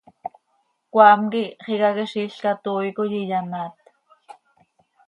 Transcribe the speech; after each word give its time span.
Cmaam 0.91 1.21
quih 1.31 1.55
xicaquiziil 1.65 2.35
catooi 2.43 2.89
coi 2.97 3.13
iyamaaat. 3.21 3.75